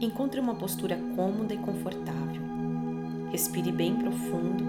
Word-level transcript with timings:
Encontre 0.00 0.38
uma 0.38 0.54
postura 0.54 0.96
cômoda 1.16 1.52
e 1.52 1.58
confortável. 1.58 2.40
Respire 3.32 3.72
bem 3.72 3.96
profundo 3.96 4.64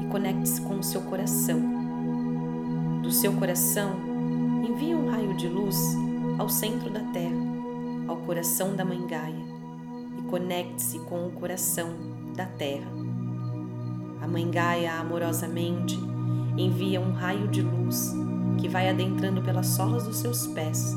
e 0.00 0.06
conecte-se 0.06 0.60
com 0.60 0.78
o 0.78 0.82
seu 0.82 1.02
coração. 1.02 1.60
Do 3.02 3.10
seu 3.10 3.32
coração, 3.32 3.96
envie 4.62 4.94
um 4.94 5.10
raio 5.10 5.36
de 5.36 5.48
luz 5.48 5.76
ao 6.38 6.48
centro 6.48 6.88
da 6.88 7.00
Terra, 7.12 7.34
ao 8.06 8.18
coração 8.18 8.76
da 8.76 8.84
Mãe 8.84 9.04
Gaia, 9.08 9.44
e 10.16 10.22
conecte-se 10.30 11.00
com 11.00 11.26
o 11.26 11.32
coração 11.32 11.88
da 12.36 12.46
Terra. 12.46 12.92
A 14.22 14.28
Mãe 14.28 14.48
Gaia 14.48 15.00
amorosamente 15.00 15.98
envia 16.56 17.00
um 17.00 17.10
raio 17.10 17.48
de 17.48 17.60
luz 17.60 18.14
que 18.60 18.68
vai 18.68 18.88
adentrando 18.88 19.42
pelas 19.42 19.66
solas 19.66 20.04
dos 20.04 20.18
seus 20.18 20.46
pés 20.46 20.94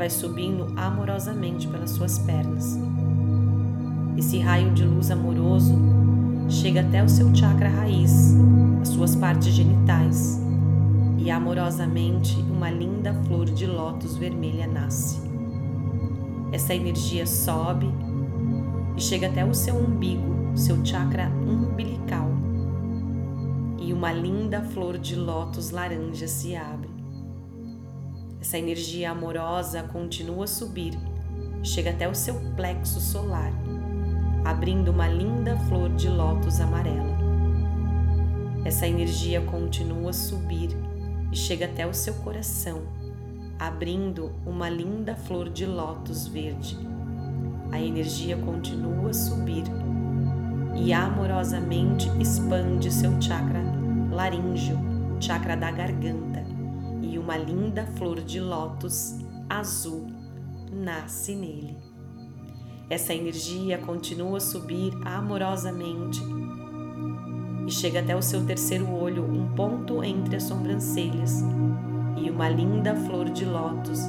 vai 0.00 0.08
subindo 0.08 0.72
amorosamente 0.76 1.68
pelas 1.68 1.90
suas 1.90 2.18
pernas. 2.18 2.78
Esse 4.16 4.38
raio 4.38 4.72
de 4.72 4.82
luz 4.82 5.10
amoroso 5.10 5.74
chega 6.48 6.80
até 6.80 7.04
o 7.04 7.08
seu 7.08 7.34
chakra 7.34 7.68
raiz, 7.68 8.34
as 8.80 8.88
suas 8.88 9.14
partes 9.14 9.52
genitais, 9.52 10.40
e 11.18 11.30
amorosamente 11.30 12.34
uma 12.50 12.70
linda 12.70 13.12
flor 13.26 13.44
de 13.44 13.66
lótus 13.66 14.16
vermelha 14.16 14.66
nasce. 14.66 15.20
Essa 16.50 16.74
energia 16.74 17.26
sobe 17.26 17.86
e 18.96 19.02
chega 19.02 19.26
até 19.26 19.44
o 19.44 19.52
seu 19.52 19.76
umbigo, 19.76 20.56
seu 20.56 20.82
chakra 20.82 21.30
umbilical, 21.46 22.30
e 23.78 23.92
uma 23.92 24.14
linda 24.14 24.62
flor 24.62 24.96
de 24.96 25.14
lótus 25.14 25.70
laranja 25.70 26.26
se 26.26 26.56
abre. 26.56 26.89
Essa 28.40 28.58
energia 28.58 29.10
amorosa 29.10 29.82
continua 29.82 30.44
a 30.44 30.48
subir, 30.48 30.98
chega 31.62 31.90
até 31.90 32.08
o 32.08 32.14
seu 32.14 32.34
plexo 32.56 33.00
solar 33.00 33.52
abrindo 34.44 34.90
uma 34.90 35.06
linda 35.06 35.56
flor 35.68 35.90
de 35.90 36.08
lótus 36.08 36.60
amarela. 36.60 37.18
Essa 38.64 38.86
energia 38.86 39.40
continua 39.40 40.10
a 40.10 40.14
subir 40.14 40.70
e 41.30 41.36
chega 41.36 41.66
até 41.66 41.86
o 41.86 41.94
seu 41.94 42.14
coração, 42.14 42.82
abrindo 43.58 44.32
uma 44.46 44.68
linda 44.68 45.14
flor 45.14 45.48
de 45.48 45.66
lótus 45.66 46.26
verde. 46.26 46.78
A 47.70 47.80
energia 47.80 48.36
continua 48.36 49.10
a 49.10 49.14
subir 49.14 49.64
e 50.74 50.92
amorosamente 50.92 52.08
expande 52.18 52.90
seu 52.90 53.20
chakra 53.20 53.60
laríngeo, 54.10 54.78
chakra 55.20 55.56
da 55.56 55.70
garganta, 55.70 56.44
e 57.02 57.18
uma 57.18 57.36
linda 57.36 57.86
flor 57.96 58.20
de 58.20 58.40
lótus 58.40 59.18
azul 59.48 60.06
nasce 60.72 61.34
nele. 61.34 61.76
Essa 62.88 63.14
energia 63.14 63.78
continua 63.78 64.38
a 64.38 64.40
subir 64.40 64.92
amorosamente 65.04 66.20
e 67.66 67.70
chega 67.70 68.00
até 68.00 68.16
o 68.16 68.22
seu 68.22 68.44
terceiro 68.44 68.90
olho, 68.92 69.24
um 69.24 69.54
ponto 69.54 70.02
entre 70.02 70.36
as 70.36 70.42
sobrancelhas, 70.42 71.44
e 72.16 72.28
uma 72.28 72.48
linda 72.48 72.94
flor 72.96 73.30
de 73.30 73.44
lótus 73.44 74.00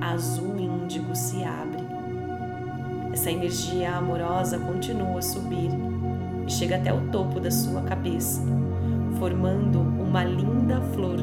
azul 0.00 0.58
índigo 0.58 1.14
se 1.14 1.44
abre. 1.44 1.84
Essa 3.12 3.30
energia 3.30 3.94
amorosa 3.94 4.58
continua 4.58 5.18
a 5.18 5.22
subir 5.22 5.70
e 6.44 6.50
chega 6.50 6.76
até 6.76 6.92
o 6.92 7.08
topo 7.12 7.38
da 7.38 7.50
sua 7.50 7.82
cabeça, 7.82 8.42
formando 9.18 9.80
uma 9.80 10.24
linda 10.24 10.80
flor 10.92 11.22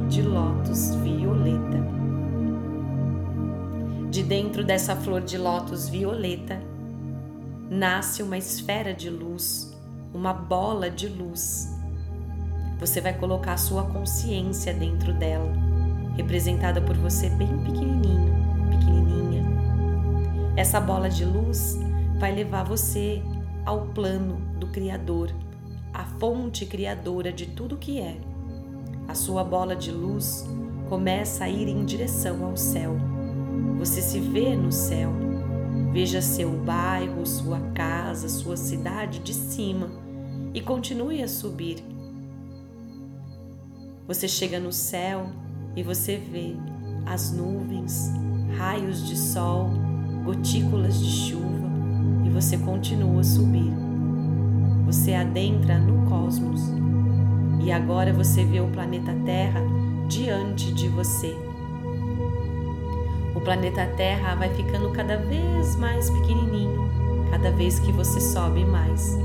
De 4.11 4.23
dentro 4.23 4.61
dessa 4.61 4.93
flor 4.93 5.21
de 5.21 5.37
lótus 5.37 5.87
violeta, 5.87 6.61
nasce 7.69 8.21
uma 8.21 8.37
esfera 8.37 8.93
de 8.93 9.09
luz, 9.09 9.73
uma 10.13 10.33
bola 10.33 10.91
de 10.91 11.07
luz. 11.07 11.73
Você 12.77 12.99
vai 12.99 13.17
colocar 13.17 13.53
a 13.53 13.57
sua 13.57 13.85
consciência 13.85 14.73
dentro 14.73 15.13
dela, 15.13 15.49
representada 16.17 16.81
por 16.81 16.97
você 16.97 17.29
bem 17.29 17.57
pequenininho, 17.59 18.35
pequenininha. 18.69 19.45
Essa 20.57 20.81
bola 20.81 21.09
de 21.09 21.23
luz 21.23 21.79
vai 22.19 22.35
levar 22.35 22.65
você 22.65 23.23
ao 23.65 23.85
plano 23.93 24.41
do 24.59 24.67
Criador, 24.67 25.33
a 25.93 26.03
fonte 26.03 26.65
criadora 26.65 27.31
de 27.31 27.45
tudo 27.45 27.77
que 27.77 28.01
é. 28.01 28.17
A 29.07 29.15
sua 29.15 29.41
bola 29.41 29.73
de 29.73 29.89
luz 29.89 30.45
começa 30.89 31.45
a 31.45 31.49
ir 31.49 31.69
em 31.69 31.85
direção 31.85 32.43
ao 32.43 32.57
céu. 32.57 33.10
Você 33.81 34.01
se 34.01 34.19
vê 34.19 34.55
no 34.55 34.71
céu 34.71 35.11
Veja 35.91 36.21
seu 36.21 36.51
bairro, 36.51 37.25
sua 37.25 37.59
casa, 37.73 38.29
sua 38.29 38.55
cidade 38.55 39.19
de 39.19 39.33
cima 39.33 39.89
e 40.53 40.61
continue 40.61 41.21
a 41.21 41.27
subir. 41.27 41.83
Você 44.07 44.25
chega 44.25 44.57
no 44.57 44.71
céu 44.71 45.29
e 45.75 45.83
você 45.83 46.15
vê 46.15 46.55
as 47.05 47.33
nuvens, 47.33 48.09
raios 48.57 49.05
de 49.05 49.17
sol, 49.17 49.69
gotículas 50.23 50.97
de 50.97 51.09
chuva 51.09 51.69
e 52.25 52.29
você 52.29 52.57
continua 52.57 53.19
a 53.19 53.25
subir. 53.25 53.73
Você 54.85 55.13
adentra 55.13 55.77
no 55.77 56.09
cosmos 56.09 56.61
e 57.61 57.69
agora 57.69 58.13
você 58.13 58.45
vê 58.45 58.61
o 58.61 58.71
planeta 58.71 59.13
Terra 59.25 59.61
diante 60.07 60.73
de 60.73 60.87
você. 60.87 61.35
O 63.41 63.43
planeta 63.43 63.87
Terra 63.97 64.35
vai 64.35 64.53
ficando 64.53 64.91
cada 64.91 65.17
vez 65.17 65.75
mais 65.75 66.11
pequenininho, 66.11 66.87
cada 67.31 67.49
vez 67.49 67.79
que 67.79 67.91
você 67.91 68.21
sobe 68.21 68.63
mais. 68.63 69.17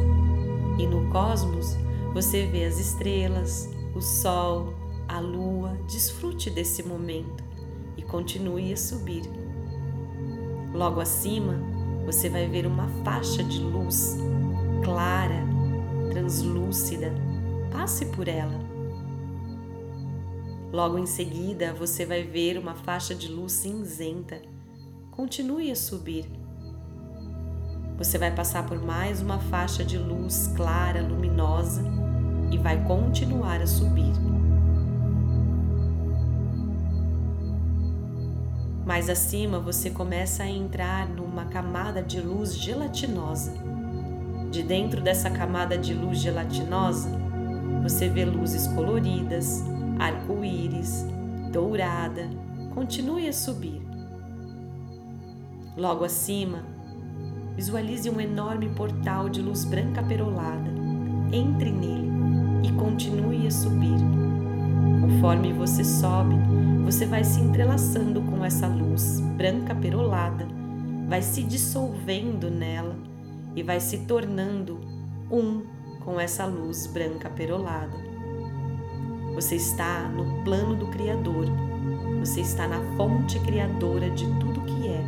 E 0.79 0.87
no 0.87 1.11
cosmos 1.11 1.77
você 2.15 2.47
vê 2.47 2.65
as 2.65 2.79
estrelas, 2.79 3.69
o 3.95 4.01
Sol, 4.01 4.73
a 5.07 5.21
Lua. 5.21 5.77
Desfrute 5.87 6.49
desse 6.49 6.83
momento 6.83 7.45
e 7.95 8.01
continue 8.01 8.73
a 8.73 8.77
subir. 8.79 9.25
Logo 10.73 10.99
acima, 10.99 11.61
você 12.07 12.31
vai 12.31 12.49
ver 12.49 12.67
uma 12.67 12.89
faixa 13.05 13.45
de 13.45 13.61
luz 13.61 14.17
clara, 14.83 15.45
translúcida. 16.11 17.13
Passe 17.71 18.07
por 18.07 18.29
ela 18.29 18.76
Logo 20.73 20.99
em 20.99 21.07
seguida, 21.07 21.73
você 21.73 22.05
vai 22.05 22.23
ver 22.25 22.59
uma 22.59 22.75
faixa 22.75 23.15
de 23.15 23.29
luz 23.29 23.53
cinzenta. 23.53 24.43
Continue 25.11 25.71
a 25.71 25.77
subir. 25.77 26.29
Você 27.97 28.19
vai 28.19 28.35
passar 28.35 28.67
por 28.67 28.83
mais 28.83 29.23
uma 29.23 29.39
faixa 29.39 29.85
de 29.85 29.97
luz 29.97 30.53
clara, 30.57 31.01
luminosa 31.01 31.83
e 32.51 32.59
vai 32.59 32.85
continuar 32.85 33.63
a 33.63 33.67
subir. 33.67 34.13
Mais 38.85 39.09
acima, 39.09 39.59
você 39.59 39.91
começa 39.91 40.43
a 40.43 40.49
entrar 40.49 41.09
numa 41.09 41.47
camada 41.47 42.03
de 42.03 42.21
luz 42.21 42.57
gelatinosa. 42.57 43.55
De 44.51 44.63
dentro 44.63 45.01
dessa 45.01 45.31
camada 45.31 45.77
de 45.79 45.95
luz 45.95 46.19
gelatinosa, 46.19 47.11
você 47.83 48.09
vê 48.09 48.25
luzes 48.25 48.67
coloridas, 48.69 49.65
arco-íris, 49.99 51.07
dourada, 51.53 52.29
continue 52.75 53.29
a 53.29 53.33
subir. 53.33 53.83
Logo 55.77 56.05
acima, 56.05 56.65
visualize 57.55 58.09
um 58.09 58.21
enorme 58.21 58.69
portal 58.71 59.29
de 59.29 59.43
luz 59.43 59.65
branca 59.65 60.03
perolada. 60.03 60.71
Entre 61.33 61.71
nele 61.71 62.09
e 62.63 62.73
continue 62.73 63.47
a 63.47 63.51
subir. 63.51 63.99
Conforme 65.01 65.53
você 65.53 65.85
sobe, 65.85 66.35
você 66.85 67.05
vai 67.05 67.25
se 67.25 67.41
entrelaçando 67.41 68.23
com 68.23 68.45
essa 68.45 68.67
luz 68.67 69.21
branca 69.37 69.75
perolada, 69.75 70.47
vai 71.09 71.21
se 71.21 71.43
dissolvendo 71.43 72.51
nela 72.51 72.97
e 73.55 73.63
vai 73.63 73.81
se 73.81 73.99
tornando 74.07 74.81
um 75.31 75.63
com 76.05 76.21
essa 76.21 76.47
luz 76.47 76.87
branca 76.87 77.29
perolada. 77.29 78.06
Você 79.37 79.57
está 79.57 80.09
no 80.09 80.43
plano 80.45 80.75
do 80.75 80.87
Criador. 80.87 81.45
Você 82.21 82.41
está 82.41 82.67
na 82.67 82.81
fonte 82.97 83.39
criadora 83.41 84.09
de 84.09 84.25
tudo 84.41 84.63
que 84.63 84.89
é. 84.89 85.05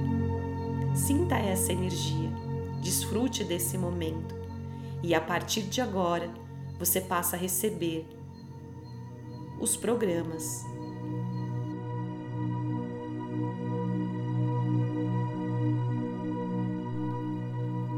Sinta 0.95 1.37
essa 1.37 1.73
energia. 1.73 2.31
Desfrute 2.83 3.43
desse 3.43 3.79
momento. 3.79 4.35
E 5.03 5.15
a 5.15 5.21
partir 5.21 5.63
de 5.63 5.81
agora, 5.81 6.29
você 6.79 7.01
passa 7.01 7.37
a 7.37 7.39
receber 7.39 8.07
os 9.59 9.79
programas. 9.79 10.63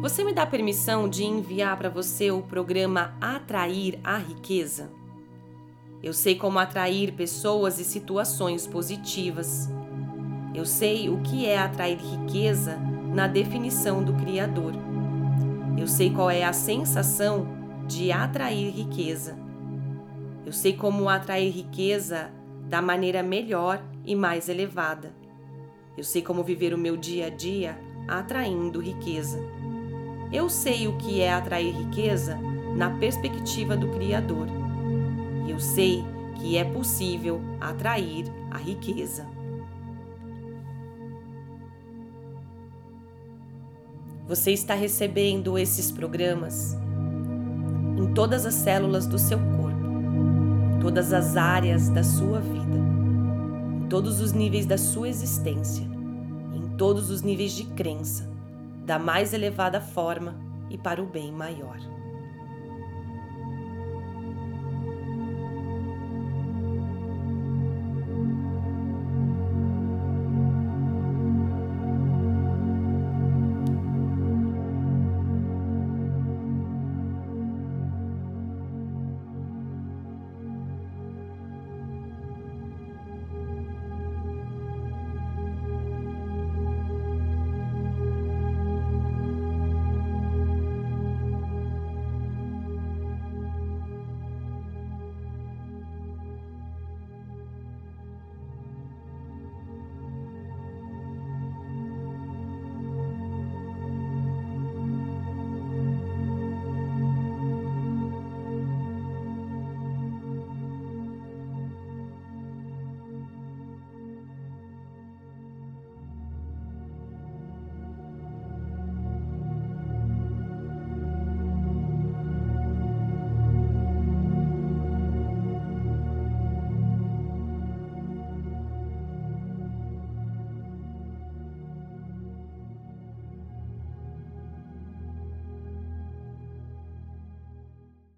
Você 0.01 0.23
me 0.23 0.33
dá 0.33 0.47
permissão 0.47 1.09
de 1.09 1.25
enviar 1.25 1.77
para 1.77 1.89
você 1.89 2.31
o 2.31 2.41
programa 2.41 3.17
Atrair 3.21 3.99
a 4.05 4.17
Riqueza? 4.17 5.00
Eu 6.03 6.15
sei 6.15 6.35
como 6.35 6.59
atrair 6.59 7.13
pessoas 7.13 7.79
e 7.79 7.85
situações 7.85 8.67
positivas. 8.67 9.69
Eu 10.55 10.65
sei 10.65 11.11
o 11.11 11.19
que 11.19 11.47
é 11.47 11.59
atrair 11.59 11.99
riqueza 11.99 12.79
na 13.15 13.27
definição 13.27 14.03
do 14.03 14.15
Criador. 14.15 14.73
Eu 15.77 15.87
sei 15.87 16.11
qual 16.11 16.31
é 16.31 16.43
a 16.43 16.55
sensação 16.55 17.47
de 17.87 18.11
atrair 18.11 18.71
riqueza. 18.71 19.37
Eu 20.47 20.53
sei 20.53 20.73
como 20.73 21.09
atrair 21.09 21.53
riqueza 21.53 22.31
da 22.69 22.81
maneira 22.81 23.23
melhor 23.23 23.83
e 24.05 24.15
mais 24.15 24.49
elevada. 24.49 25.13
Eu 25.99 26.05
sei 26.05 26.23
como 26.23 26.43
viver 26.43 26.73
o 26.73 26.79
meu 26.79 26.97
dia 26.97 27.27
a 27.27 27.31
dia 27.31 27.79
atraindo 28.09 28.81
riqueza. 28.81 29.39
Eu 30.33 30.49
sei 30.49 30.89
o 30.89 30.97
que 30.97 31.21
é 31.21 31.31
atrair 31.31 31.75
riqueza 31.75 32.39
na 32.75 32.91
perspectiva 32.91 33.77
do 33.77 33.89
Criador. 33.89 34.60
Eu 35.51 35.59
sei 35.59 36.05
que 36.37 36.57
é 36.57 36.63
possível 36.63 37.41
atrair 37.61 38.25
a 38.53 38.57
riqueza. 38.57 39.27
Você 44.29 44.53
está 44.53 44.75
recebendo 44.75 45.59
esses 45.59 45.91
programas 45.91 46.79
em 47.99 48.15
todas 48.15 48.47
as 48.47 48.55
células 48.55 49.09
do 49.09 49.19
seu 49.19 49.39
corpo, 49.39 50.77
em 50.77 50.79
todas 50.79 51.13
as 51.13 51.37
áreas 51.37 51.89
da 51.89 52.05
sua 52.05 52.39
vida, 52.39 52.79
em 53.83 53.89
todos 53.89 54.21
os 54.21 54.33
níveis 54.33 54.67
da 54.67 54.79
sua 54.79 55.09
existência, 55.09 55.85
em 56.55 56.77
todos 56.77 57.11
os 57.11 57.23
níveis 57.23 57.51
de 57.51 57.65
crença, 57.65 58.31
da 58.87 59.01
mais 59.01 59.35
elevada 59.35 59.81
forma 59.81 60.37
e 60.71 60.79
para 60.79 61.03
o 61.03 61.07
bem 61.07 61.33
maior. 61.33 62.00